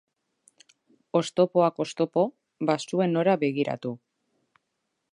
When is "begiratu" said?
3.47-3.97